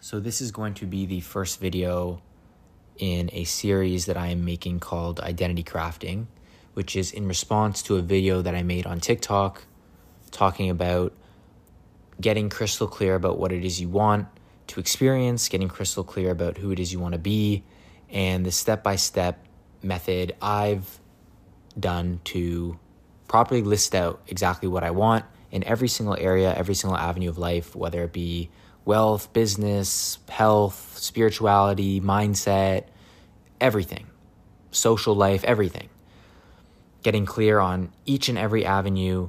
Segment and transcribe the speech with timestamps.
[0.00, 2.22] So, this is going to be the first video
[2.98, 6.26] in a series that I am making called Identity Crafting,
[6.74, 9.64] which is in response to a video that I made on TikTok
[10.30, 11.12] talking about
[12.20, 14.28] getting crystal clear about what it is you want
[14.68, 17.64] to experience, getting crystal clear about who it is you want to be,
[18.08, 19.44] and the step by step
[19.82, 21.00] method I've
[21.78, 22.78] done to
[23.26, 27.36] properly list out exactly what I want in every single area, every single avenue of
[27.36, 28.48] life, whether it be
[28.88, 32.84] wealth, business, health, spirituality, mindset,
[33.60, 34.06] everything,
[34.70, 35.90] social life, everything.
[37.02, 39.28] Getting clear on each and every avenue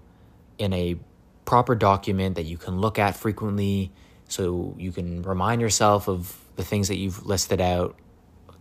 [0.58, 0.95] in a
[1.44, 3.91] proper document that you can look at frequently
[4.30, 7.98] so you can remind yourself of the things that you've listed out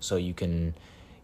[0.00, 0.74] so you can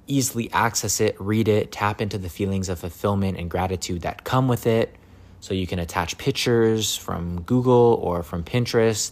[0.07, 4.47] easily access it, read it, tap into the feelings of fulfillment and gratitude that come
[4.47, 4.95] with it.
[5.41, 9.11] So you can attach pictures from Google or from Pinterest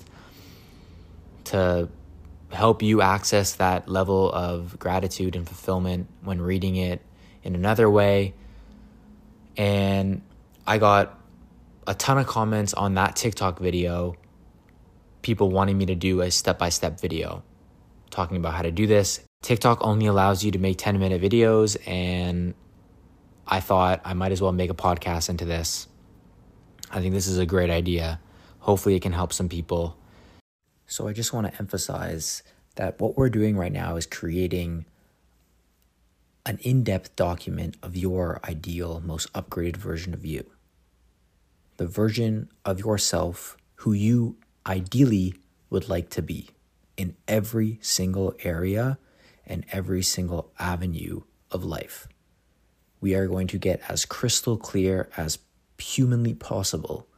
[1.46, 1.88] to
[2.50, 7.00] help you access that level of gratitude and fulfillment when reading it
[7.42, 8.34] in another way.
[9.56, 10.22] And
[10.66, 11.18] I got
[11.86, 14.16] a ton of comments on that TikTok video,
[15.22, 17.42] people wanting me to do a step by step video
[18.12, 19.20] talking about how to do this.
[19.42, 22.54] TikTok only allows you to make 10 minute videos, and
[23.46, 25.88] I thought I might as well make a podcast into this.
[26.90, 28.20] I think this is a great idea.
[28.60, 29.96] Hopefully, it can help some people.
[30.92, 32.42] So I just want to emphasize
[32.74, 34.84] that what we're doing right now is creating
[36.44, 40.44] an in depth document of your ideal, most upgraded version of you.
[41.78, 45.34] The version of yourself who you ideally
[45.70, 46.50] would like to be
[46.98, 48.98] in every single area
[49.46, 52.06] and every single avenue of life.
[53.00, 55.38] We are going to get as crystal clear as
[55.78, 57.08] humanly possible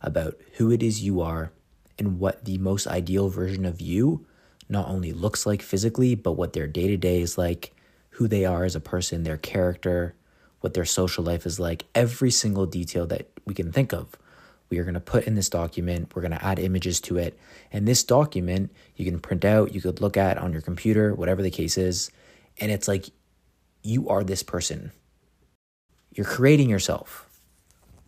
[0.00, 1.50] about who it is you are
[1.98, 4.26] and what the most ideal version of you
[4.68, 7.72] not only looks like physically, but what their day to day is like,
[8.10, 10.14] who they are as a person, their character,
[10.60, 14.16] what their social life is like, every single detail that we can think of.
[14.70, 16.14] We are going to put in this document.
[16.14, 17.38] We're going to add images to it.
[17.70, 21.42] And this document you can print out, you could look at on your computer, whatever
[21.42, 22.10] the case is.
[22.58, 23.10] And it's like
[23.82, 24.92] you are this person.
[26.12, 27.28] You're creating yourself.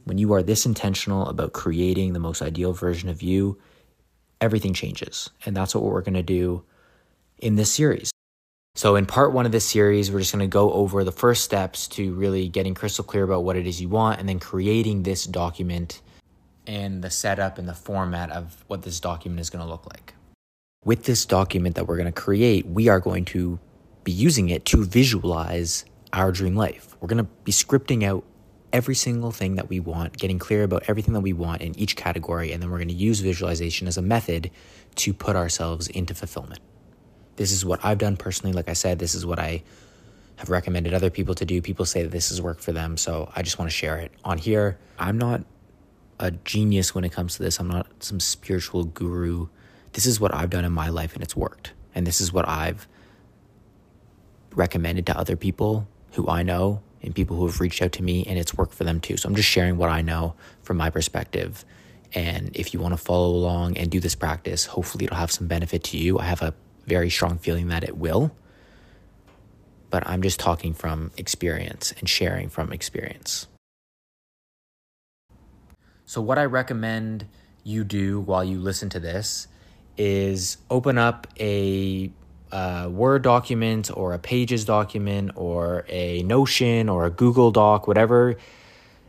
[0.04, 3.58] When you are this intentional about creating the most ideal version of you,
[4.40, 5.30] everything changes.
[5.44, 6.64] And that's what we're going to do
[7.38, 8.10] in this series.
[8.74, 11.44] So, in part one of this series, we're just going to go over the first
[11.44, 15.02] steps to really getting crystal clear about what it is you want and then creating
[15.02, 16.02] this document
[16.66, 20.12] and the setup and the format of what this document is going to look like.
[20.84, 23.58] With this document that we're going to create, we are going to
[24.04, 26.96] be using it to visualize our dream life.
[27.00, 28.24] We're going to be scripting out
[28.76, 31.96] every single thing that we want, getting clear about everything that we want in each
[31.96, 34.50] category, and then we're going to use visualization as a method
[34.96, 36.60] to put ourselves into fulfillment.
[37.36, 38.52] This is what I've done personally.
[38.52, 39.62] Like I said, this is what I
[40.36, 41.62] have recommended other people to do.
[41.62, 44.12] People say that this has worked for them, so I just want to share it
[44.22, 44.76] on here.
[44.98, 45.42] I'm not
[46.20, 49.48] a genius when it comes to this, I'm not some spiritual guru.
[49.94, 51.72] This is what I've done in my life, and it's worked.
[51.94, 52.86] And this is what I've
[54.50, 58.24] recommended to other people who I know and people who have reached out to me
[58.26, 59.16] and it's worked for them too.
[59.16, 61.64] So I'm just sharing what I know from my perspective.
[62.12, 65.46] And if you want to follow along and do this practice, hopefully it'll have some
[65.46, 66.18] benefit to you.
[66.18, 66.52] I have a
[66.86, 68.32] very strong feeling that it will.
[69.88, 73.46] But I'm just talking from experience and sharing from experience.
[76.04, 77.26] So, what I recommend
[77.62, 79.48] you do while you listen to this
[79.96, 82.10] is open up a
[82.52, 88.36] a Word document or a Pages document or a Notion or a Google Doc, whatever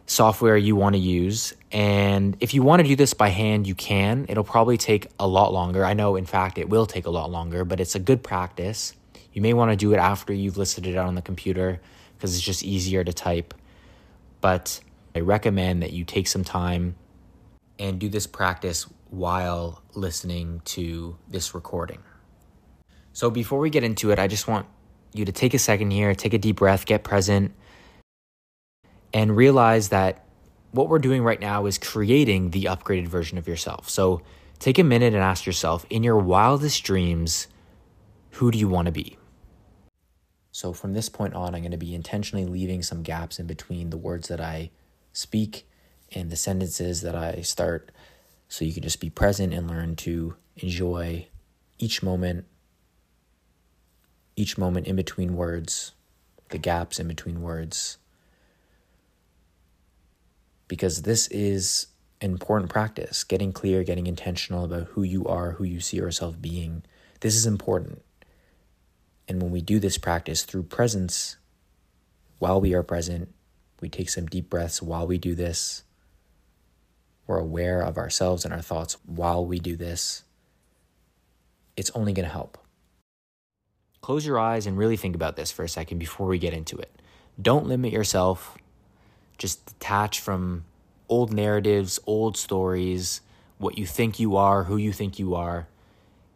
[0.07, 1.53] software you want to use.
[1.71, 4.25] And if you want to do this by hand, you can.
[4.29, 5.85] It'll probably take a lot longer.
[5.85, 8.93] I know, in fact, it will take a lot longer, but it's a good practice.
[9.33, 11.81] You may want to do it after you've listed it out on the computer
[12.15, 13.53] because it's just easier to type.
[14.41, 14.79] But
[15.13, 16.95] I recommend that you take some time
[17.77, 21.99] and do this practice while listening to this recording.
[23.17, 24.67] So before we get into it, I just want
[25.11, 27.51] you to take a second here, take a deep breath, get present,
[29.11, 30.27] and realize that
[30.69, 33.89] what we're doing right now is creating the upgraded version of yourself.
[33.89, 34.21] So
[34.59, 37.47] take a minute and ask yourself in your wildest dreams,
[38.33, 39.17] who do you want to be?
[40.51, 43.89] So from this point on, I'm going to be intentionally leaving some gaps in between
[43.89, 44.69] the words that I
[45.11, 45.67] speak
[46.11, 47.91] and the sentences that I start
[48.47, 51.29] so you can just be present and learn to enjoy
[51.79, 52.45] each moment
[54.37, 55.91] each moment in between words,
[56.49, 57.97] the gaps in between words.
[60.69, 61.87] Because this is
[62.21, 63.23] an important practice.
[63.23, 66.83] Getting clear, getting intentional about who you are, who you see yourself being.
[67.19, 68.03] This is important.
[69.27, 71.37] And when we do this practice through presence,
[72.37, 73.33] while we are present,
[73.81, 75.83] we take some deep breaths while we do this.
[77.25, 80.23] We're aware of ourselves and our thoughts while we do this.
[81.75, 82.57] It's only going to help.
[84.07, 86.77] Close your eyes and really think about this for a second before we get into
[86.77, 86.89] it.
[87.41, 88.57] Don't limit yourself.
[89.37, 90.63] Just detach from
[91.09, 93.19] old narratives, old stories,
[93.57, 95.67] what you think you are, who you think you are.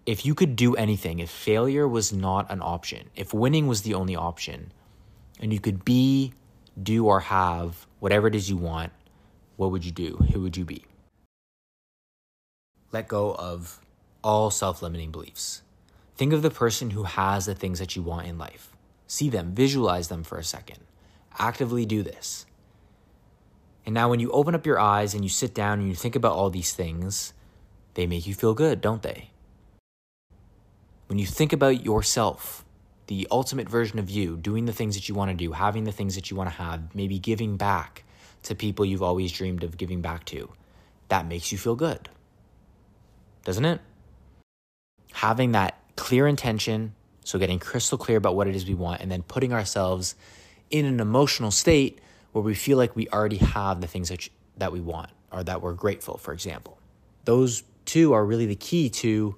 [0.05, 3.93] If you could do anything, if failure was not an option, if winning was the
[3.93, 4.73] only option,
[5.39, 6.33] and you could be,
[6.83, 8.91] do, or have whatever it is you want,
[9.55, 10.17] what would you do?
[10.33, 10.83] Who would you be?
[12.91, 13.79] Let go of
[14.21, 15.61] all self limiting beliefs.
[16.21, 18.77] Think of the person who has the things that you want in life.
[19.07, 20.77] See them, visualize them for a second.
[21.39, 22.45] Actively do this.
[23.87, 26.15] And now, when you open up your eyes and you sit down and you think
[26.15, 27.33] about all these things,
[27.95, 29.31] they make you feel good, don't they?
[31.07, 32.65] When you think about yourself,
[33.07, 35.91] the ultimate version of you, doing the things that you want to do, having the
[35.91, 38.03] things that you want to have, maybe giving back
[38.43, 40.51] to people you've always dreamed of giving back to,
[41.07, 42.09] that makes you feel good.
[43.43, 43.81] Doesn't it?
[45.13, 49.11] Having that clear intention, so getting crystal clear about what it is we want, and
[49.11, 50.15] then putting ourselves
[50.71, 51.99] in an emotional state
[52.31, 54.27] where we feel like we already have the things that,
[54.57, 56.79] that we want or that we're grateful, for example.
[57.25, 59.35] Those two are really the key to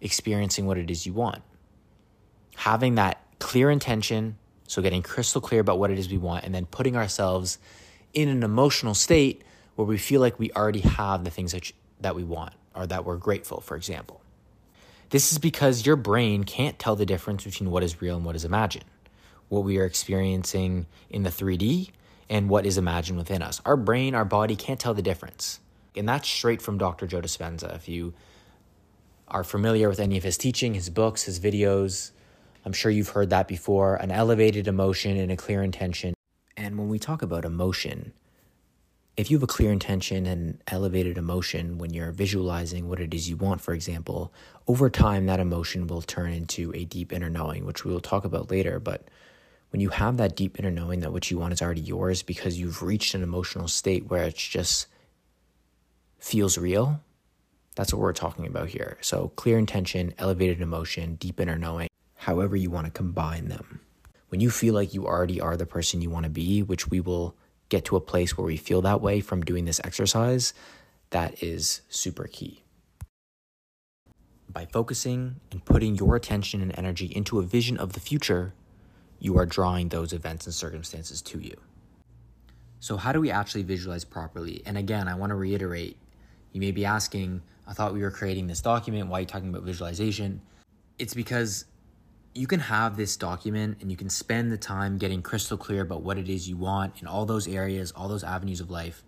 [0.00, 1.42] experiencing what it is you want.
[2.56, 6.54] Having that clear intention, so getting crystal clear about what it is we want, and
[6.54, 7.58] then putting ourselves
[8.14, 9.42] in an emotional state
[9.74, 11.70] where we feel like we already have the things that,
[12.00, 14.22] that we want or that we're grateful, for example.
[15.10, 18.34] This is because your brain can't tell the difference between what is real and what
[18.34, 18.84] is imagined,
[19.48, 21.90] what we are experiencing in the 3D
[22.28, 23.60] and what is imagined within us.
[23.64, 25.60] Our brain, our body can't tell the difference.
[25.96, 27.06] And that's straight from Dr.
[27.06, 27.74] Joe Dispenza.
[27.74, 28.14] If you
[29.28, 32.10] are familiar with any of his teaching, his books, his videos,
[32.64, 36.14] I'm sure you've heard that before an elevated emotion and a clear intention.
[36.56, 38.12] And when we talk about emotion,
[39.16, 43.30] if you have a clear intention and elevated emotion when you're visualizing what it is
[43.30, 44.32] you want, for example,
[44.68, 48.24] over time that emotion will turn into a deep inner knowing, which we will talk
[48.26, 48.78] about later.
[48.78, 49.08] But
[49.70, 52.58] when you have that deep inner knowing that what you want is already yours because
[52.58, 54.86] you've reached an emotional state where it just
[56.18, 57.00] feels real,
[57.74, 58.98] that's what we're talking about here.
[59.00, 63.80] So, clear intention, elevated emotion, deep inner knowing, however you want to combine them.
[64.28, 67.00] When you feel like you already are the person you want to be, which we
[67.00, 67.34] will
[67.68, 70.54] get to a place where we feel that way from doing this exercise,
[71.10, 72.62] that is super key.
[74.48, 78.54] By focusing and putting your attention and energy into a vision of the future,
[79.18, 81.56] you are drawing those events and circumstances to you.
[82.80, 84.62] So, how do we actually visualize properly?
[84.64, 85.96] And again, I want to reiterate
[86.52, 89.08] you may be asking, I thought we were creating this document.
[89.08, 90.40] Why are you talking about visualization?
[90.98, 91.66] It's because
[92.36, 96.02] you can have this document and you can spend the time getting crystal clear about
[96.02, 99.02] what it is you want in all those areas, all those avenues of life.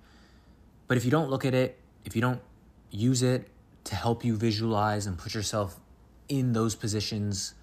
[0.86, 2.40] But if you don't look at it, if you don't
[2.90, 3.48] use it
[3.84, 5.78] to help you visualize and put yourself
[6.28, 7.54] in those positions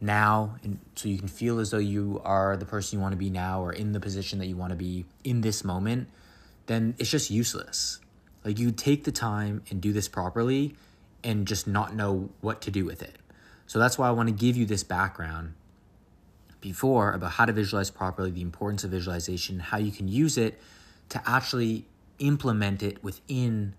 [0.00, 3.18] now and so you can feel as though you are the person you want to
[3.18, 6.08] be now or in the position that you want to be in this moment,
[6.66, 8.00] then it's just useless.
[8.44, 10.74] Like you take the time and do this properly
[11.22, 13.19] and just not know what to do with it.
[13.70, 15.54] So that's why I want to give you this background
[16.60, 20.60] before about how to visualize properly, the importance of visualization, how you can use it
[21.10, 21.86] to actually
[22.18, 23.74] implement it within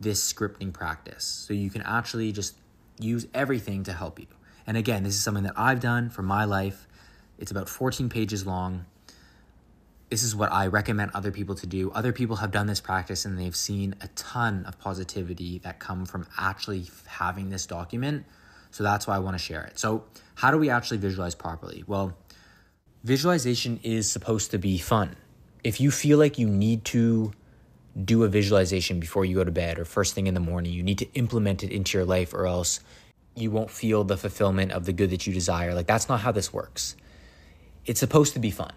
[0.00, 1.24] this scripting practice.
[1.24, 2.56] So you can actually just
[2.98, 4.26] use everything to help you.
[4.66, 6.88] And again, this is something that I've done for my life.
[7.38, 8.86] It's about 14 pages long.
[10.10, 11.92] This is what I recommend other people to do.
[11.92, 16.06] Other people have done this practice and they've seen a ton of positivity that come
[16.06, 18.24] from actually having this document.
[18.70, 19.78] So that's why I want to share it.
[19.78, 20.04] So,
[20.36, 21.82] how do we actually visualize properly?
[21.86, 22.16] Well,
[23.02, 25.16] visualization is supposed to be fun.
[25.64, 27.32] If you feel like you need to
[28.04, 30.82] do a visualization before you go to bed or first thing in the morning, you
[30.82, 32.80] need to implement it into your life or else
[33.34, 35.74] you won't feel the fulfillment of the good that you desire.
[35.74, 36.96] Like, that's not how this works.
[37.86, 38.72] It's supposed to be fun.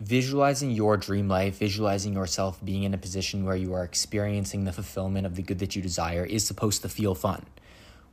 [0.00, 4.72] Visualizing your dream life, visualizing yourself being in a position where you are experiencing the
[4.72, 7.46] fulfillment of the good that you desire is supposed to feel fun.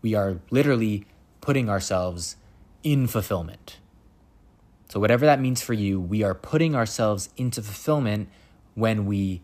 [0.02, 1.06] We are literally
[1.42, 2.36] putting ourselves
[2.84, 3.78] in fulfillment.
[4.90, 8.30] So, whatever that means for you, we are putting ourselves into fulfillment
[8.76, 9.42] when we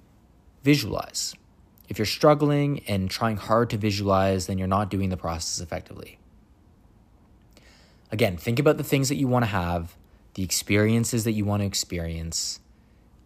[0.64, 1.36] visualize.
[1.88, 6.20] If you're struggling and trying hard to visualize, then you're not doing the process effectively.
[8.12, 9.96] Again, think about the things that you want to have,
[10.34, 12.60] the experiences that you want to experience.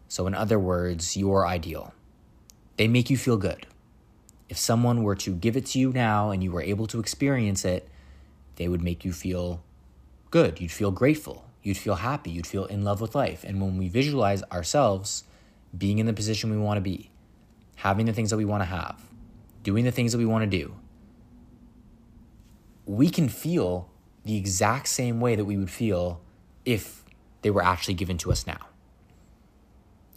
[0.07, 1.93] So, in other words, your ideal.
[2.77, 3.65] They make you feel good.
[4.51, 7.63] If someone were to give it to you now and you were able to experience
[7.63, 7.87] it,
[8.57, 9.63] they would make you feel
[10.29, 10.59] good.
[10.59, 11.45] You'd feel grateful.
[11.63, 12.31] You'd feel happy.
[12.31, 13.45] You'd feel in love with life.
[13.45, 15.23] And when we visualize ourselves
[15.75, 17.11] being in the position we want to be,
[17.75, 19.01] having the things that we want to have,
[19.63, 20.75] doing the things that we want to do,
[22.85, 23.89] we can feel
[24.25, 26.19] the exact same way that we would feel
[26.65, 27.05] if
[27.41, 28.67] they were actually given to us now.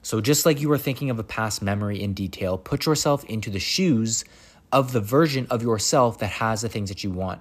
[0.04, 3.49] So, just like you were thinking of a past memory in detail, put yourself into
[3.49, 4.23] the shoes
[4.70, 7.40] of the version of yourself that has the things that you want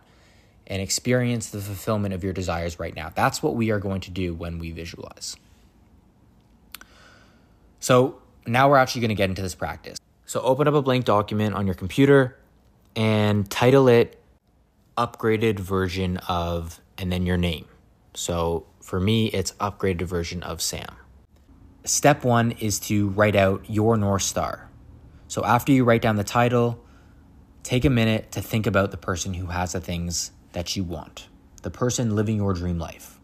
[0.66, 3.12] and experience the fulfillment of your desires right now.
[3.14, 5.36] That's what we are going to do when we visualize.
[7.82, 10.00] So, now we're actually going to get into this practice.
[10.26, 12.38] So, open up a blank document on your computer
[12.96, 14.18] and title it
[14.98, 17.66] upgraded version of, and then your name.
[18.14, 20.96] So, for me, it's upgraded version of Sam
[21.86, 24.70] step one is to write out your North Star.
[25.28, 26.84] So after you write down the title,
[27.64, 31.28] take a minute to think about the person who has the things that you want,
[31.62, 33.20] the person living your dream life.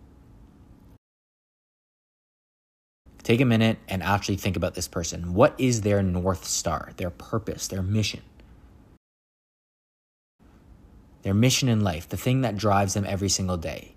[3.22, 5.34] Take a minute and actually think about this person.
[5.36, 8.22] What is their North Star, their purpose, their mission?
[11.22, 13.94] Their mission in life, the thing that drives them every single day.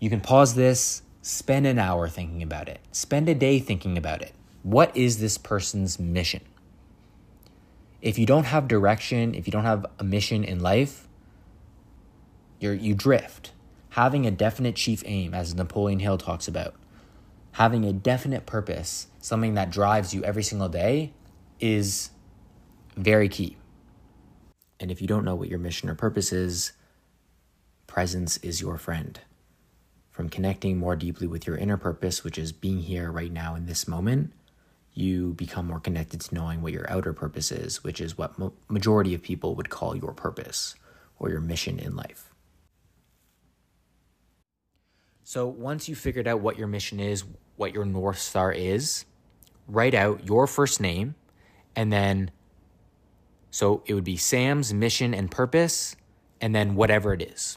[0.00, 2.80] You can pause this Spend an hour thinking about it.
[2.90, 4.32] Spend a day thinking about it.
[4.62, 6.40] What is this person's mission?
[8.00, 11.06] If you don't have direction, if you don't have a mission in life,
[12.60, 13.52] you you drift.
[13.90, 16.74] Having a definite chief aim, as Napoleon Hill talks about,
[17.52, 21.12] having a definite purpose, something that drives you every single day,
[21.60, 22.08] is
[22.96, 23.58] very key.
[24.80, 26.72] And if you don't know what your mission or purpose is,
[27.86, 29.20] presence is your friend
[30.18, 33.66] from connecting more deeply with your inner purpose, which is being here right now in
[33.66, 34.32] this moment,
[34.92, 38.52] you become more connected to knowing what your outer purpose is, which is what mo-
[38.66, 40.74] majority of people would call your purpose
[41.20, 42.34] or your mission in life.
[45.22, 47.22] So once you figured out what your mission is,
[47.54, 49.04] what your north star is,
[49.68, 51.14] write out your first name
[51.76, 52.32] and then
[53.52, 55.94] so it would be Sam's mission and purpose
[56.40, 57.56] and then whatever it is.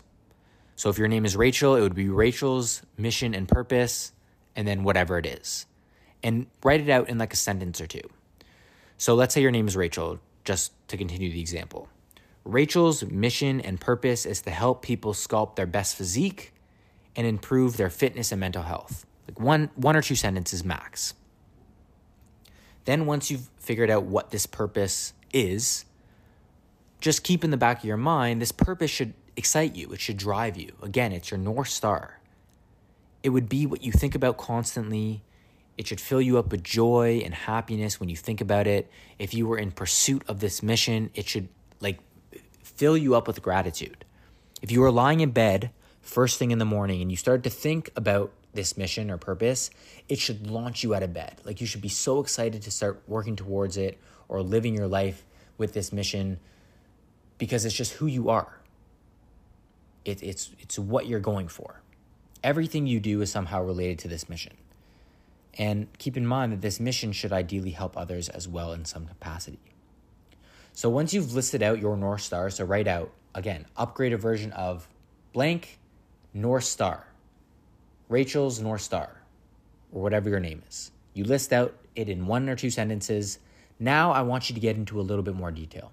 [0.82, 4.14] So if your name is Rachel, it would be Rachel's mission and purpose,
[4.56, 5.68] and then whatever it is.
[6.24, 8.02] And write it out in like a sentence or two.
[8.98, 11.88] So let's say your name is Rachel, just to continue the example.
[12.44, 16.52] Rachel's mission and purpose is to help people sculpt their best physique
[17.16, 19.06] and improve their fitness and mental health.
[19.28, 21.14] Like one one or two sentences max.
[22.86, 25.86] Then once you've figured out what this purpose is,
[27.00, 30.18] just keep in the back of your mind this purpose should excite you, it should
[30.18, 30.74] drive you.
[30.82, 32.20] Again, it's your North Star.
[33.24, 35.22] It would be what you think about constantly.
[35.78, 38.90] It should fill you up with joy and happiness when you think about it.
[39.20, 42.00] If you were in pursuit of this mission, it should like
[42.64, 44.06] fill you up with gratitude.
[44.62, 45.72] If you were lying in bed
[46.02, 49.70] first thing in the morning and you started to think about this mission or purpose,
[50.10, 51.40] it should launch you out of bed.
[51.46, 55.24] Like you should be so excited to start working towards it or living your life
[55.58, 56.40] with this mission
[57.38, 58.61] because it's just who you are.
[60.06, 61.82] It, it's, it's what you're going for.
[62.44, 64.54] Everything you do is somehow related to this mission.
[65.58, 69.06] And keep in mind that this mission should ideally help others as well in some
[69.06, 69.60] capacity.
[70.74, 74.52] So once you've listed out your North Star, so write out, again, upgrade a version
[74.54, 74.88] of
[75.34, 75.78] blank
[76.34, 77.06] North Star,
[78.08, 79.22] Rachel's North Star,
[79.92, 80.92] or whatever your name is.
[81.14, 83.40] You list out it in one or two sentences.
[83.80, 85.92] Now I want you to get into a little bit more detail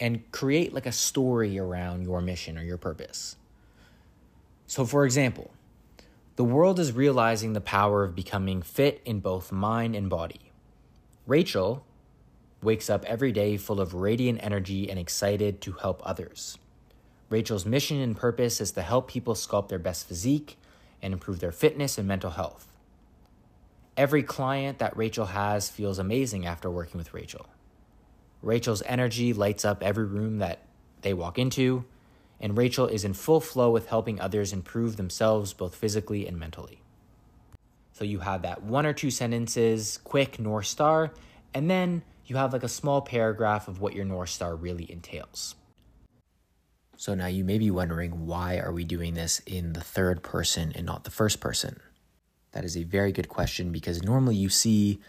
[0.00, 3.36] and create like a story around your mission or your purpose.
[4.66, 5.50] So, for example,
[6.36, 10.52] the world is realizing the power of becoming fit in both mind and body.
[11.26, 11.84] Rachel
[12.62, 16.56] wakes up every day full of radiant energy and excited to help others.
[17.28, 20.56] Rachel's mission and purpose is to help people sculpt their best physique
[21.02, 22.66] and improve their fitness and mental health.
[23.96, 27.46] Every client that Rachel has feels amazing after working with Rachel.
[28.42, 30.60] Rachel's energy lights up every room that
[31.02, 31.84] they walk into,
[32.40, 36.82] and Rachel is in full flow with helping others improve themselves both physically and mentally.
[37.92, 41.12] So you have that one or two sentences, quick North Star,
[41.52, 45.54] and then you have like a small paragraph of what your North Star really entails.
[46.96, 50.72] So now you may be wondering why are we doing this in the third person
[50.74, 51.80] and not the first person?
[52.52, 55.00] That is a very good question because normally you see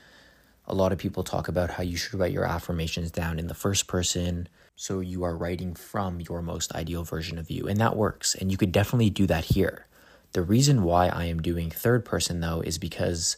[0.68, 3.53] a lot of people talk about how you should write your affirmations down in the
[3.53, 4.48] first person.
[4.75, 7.68] So you are writing from your most ideal version of you.
[7.68, 8.36] And that works.
[8.36, 9.88] And you could definitely do that here.
[10.34, 13.38] The reason why I am doing third person, though, is because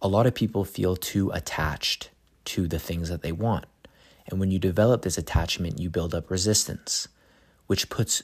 [0.00, 2.10] A lot of people feel too attached
[2.46, 3.66] to the things that they want.
[4.28, 7.08] And when you develop this attachment, you build up resistance,
[7.66, 8.22] which puts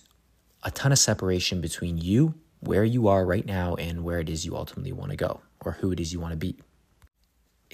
[0.62, 4.46] a ton of separation between you, where you are right now, and where it is
[4.46, 6.56] you ultimately want to go or who it is you want to be.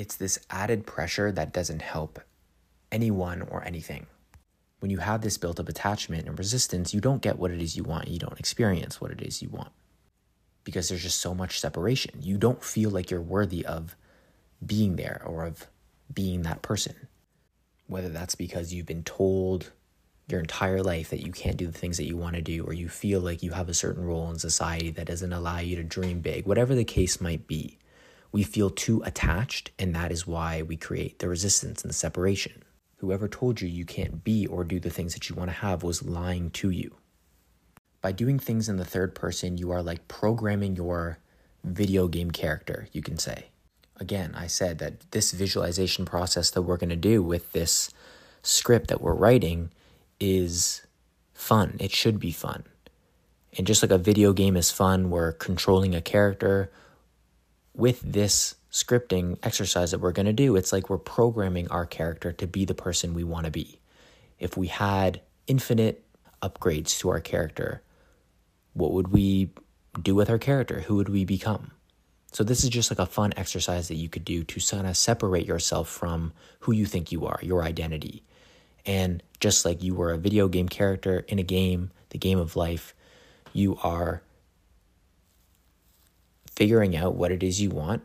[0.00, 2.20] It's this added pressure that doesn't help
[2.90, 4.06] anyone or anything.
[4.78, 7.76] When you have this built up attachment and resistance, you don't get what it is
[7.76, 8.08] you want.
[8.08, 9.72] You don't experience what it is you want
[10.64, 12.14] because there's just so much separation.
[12.22, 13.94] You don't feel like you're worthy of
[14.64, 15.66] being there or of
[16.10, 16.94] being that person.
[17.86, 19.70] Whether that's because you've been told
[20.28, 22.72] your entire life that you can't do the things that you want to do, or
[22.72, 25.84] you feel like you have a certain role in society that doesn't allow you to
[25.84, 27.76] dream big, whatever the case might be,
[28.32, 32.62] we feel too attached, and that is why we create the resistance and the separation.
[32.98, 35.82] Whoever told you you can't be or do the things that you want to have
[35.82, 36.96] was lying to you.
[38.02, 41.18] By doing things in the third person, you are like programming your
[41.64, 43.46] video game character, you can say.
[43.98, 47.90] Again, I said that this visualization process that we're going to do with this
[48.42, 49.70] script that we're writing
[50.18, 50.86] is
[51.34, 51.76] fun.
[51.80, 52.64] It should be fun.
[53.58, 56.70] And just like a video game is fun, we're controlling a character.
[57.74, 62.32] With this scripting exercise that we're going to do, it's like we're programming our character
[62.32, 63.80] to be the person we want to be.
[64.38, 66.04] If we had infinite
[66.42, 67.82] upgrades to our character,
[68.74, 69.50] what would we
[70.00, 70.80] do with our character?
[70.82, 71.72] Who would we become?
[72.32, 74.96] So, this is just like a fun exercise that you could do to kind of
[74.96, 78.22] separate yourself from who you think you are, your identity.
[78.86, 82.54] And just like you were a video game character in a game, the game of
[82.54, 82.94] life,
[83.52, 84.22] you are
[86.60, 88.02] figuring out what it is you want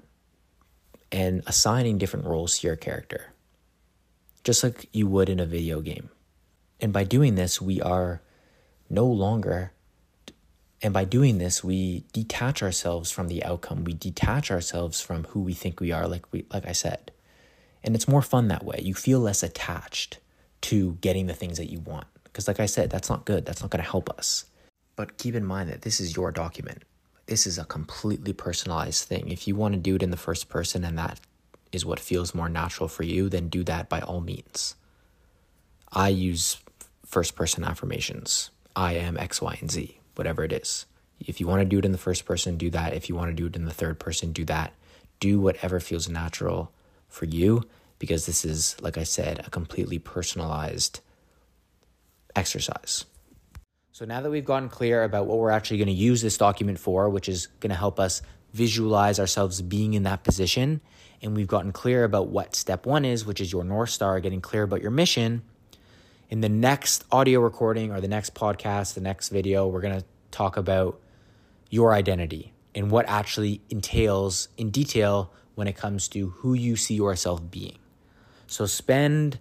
[1.12, 3.33] and assigning different roles to your character,
[4.45, 6.09] just like you would in a video game.
[6.79, 8.21] And by doing this, we are
[8.89, 9.74] no longer,
[10.81, 13.83] and by doing this, we detach ourselves from the outcome.
[13.83, 17.12] We detach ourselves from who we think we are, like we, like I said.
[17.83, 18.79] And it's more fun that way.
[18.81, 20.19] You feel less attached
[20.62, 22.07] to getting the things that you want.
[22.24, 23.45] Because, like I said, that's not good.
[23.45, 24.45] That's not going to help us.
[24.95, 26.84] But keep in mind that this is your document.
[27.27, 29.29] This is a completely personalized thing.
[29.29, 31.19] If you want to do it in the first person and that
[31.71, 34.75] is what feels more natural for you, then do that by all means.
[35.91, 36.57] I use
[37.05, 38.51] first person affirmations.
[38.75, 40.85] I am X, Y, and Z, whatever it is.
[41.19, 42.93] If you want to do it in the first person, do that.
[42.93, 44.73] If you want to do it in the third person, do that.
[45.19, 46.71] Do whatever feels natural
[47.07, 47.63] for you
[47.99, 50.99] because this is, like I said, a completely personalized
[52.35, 53.05] exercise.
[53.95, 56.77] So now that we've gotten clear about what we're actually going to use this document
[56.77, 60.81] for, which is going to help us visualize ourselves being in that position,
[61.21, 64.41] and we've gotten clear about what step one is, which is your North Star, getting
[64.41, 65.43] clear about your mission.
[66.29, 70.05] In the next audio recording or the next podcast, the next video, we're going to
[70.29, 70.99] talk about
[71.69, 76.95] your identity and what actually entails in detail when it comes to who you see
[76.95, 77.77] yourself being.
[78.47, 79.39] So spend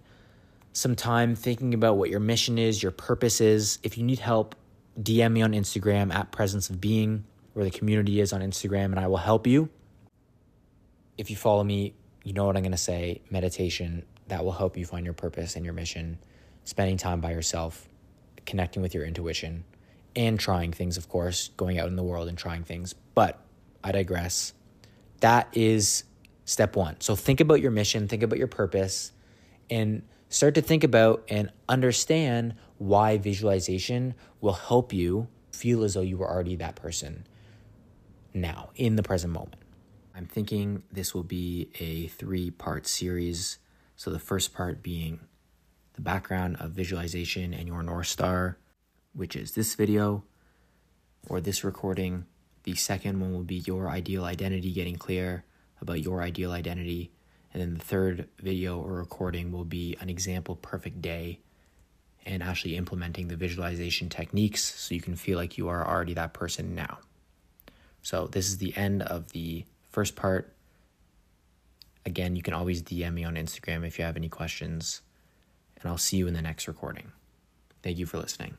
[0.75, 3.79] some time thinking about what your mission is, your purpose is.
[3.81, 4.55] If you need help,
[5.01, 8.99] DM me on Instagram at Presence of Being, where the community is on Instagram, and
[8.99, 9.69] I will help you.
[11.17, 14.75] If you follow me, you know what I'm going to say meditation that will help
[14.75, 16.17] you find your purpose and your mission,
[16.65, 17.87] spending time by yourself,
[18.45, 19.63] connecting with your intuition,
[20.13, 22.93] and trying things, of course, going out in the world and trying things.
[23.13, 23.39] But
[23.81, 24.53] I digress.
[25.21, 26.03] That is
[26.43, 26.99] step one.
[26.99, 29.13] So think about your mission, think about your purpose,
[29.69, 36.01] and start to think about and understand why visualization will help you feel as though
[36.01, 37.25] you were already that person
[38.33, 39.55] now in the present moment.
[40.13, 43.59] I'm thinking this will be a three part series.
[43.97, 45.21] So, the first part being
[45.93, 48.57] the background of visualization and your North Star,
[49.13, 50.23] which is this video
[51.27, 52.25] or this recording.
[52.63, 55.45] The second one will be your ideal identity getting clear
[55.81, 57.11] about your ideal identity.
[57.55, 61.39] And then the third video or recording will be an example perfect day
[62.25, 66.33] and actually implementing the visualization techniques so you can feel like you are already that
[66.33, 66.97] person now.
[68.01, 70.51] So, this is the end of the first part.
[72.05, 75.01] Again, you can always DM me on Instagram if you have any questions,
[75.79, 77.13] and I'll see you in the next recording.
[77.81, 78.57] Thank you for listening.